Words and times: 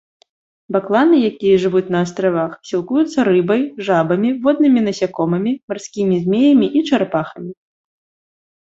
Бакланы, 0.75 1.19
якія 1.29 1.55
жывуць 1.63 1.91
на 1.97 2.01
астравах, 2.05 2.57
сілкуюцца 2.71 3.27
рыбай, 3.31 3.61
жабамі, 3.91 4.29
воднымі 4.49 4.79
насякомымі, 4.89 5.51
марскімі 5.71 6.15
змеямі 6.27 6.67
і 6.77 6.87
чарапахамі. 6.89 7.51